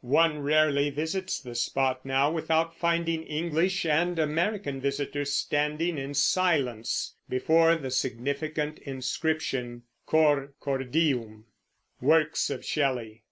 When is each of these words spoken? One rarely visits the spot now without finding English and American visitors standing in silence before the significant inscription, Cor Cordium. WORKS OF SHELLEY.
One 0.00 0.38
rarely 0.44 0.90
visits 0.90 1.40
the 1.40 1.56
spot 1.56 2.06
now 2.06 2.30
without 2.30 2.72
finding 2.76 3.24
English 3.24 3.84
and 3.84 4.16
American 4.16 4.80
visitors 4.80 5.32
standing 5.32 5.98
in 5.98 6.14
silence 6.14 7.16
before 7.28 7.74
the 7.74 7.90
significant 7.90 8.78
inscription, 8.78 9.82
Cor 10.06 10.54
Cordium. 10.60 11.46
WORKS 12.00 12.48
OF 12.48 12.64
SHELLEY. 12.64 13.24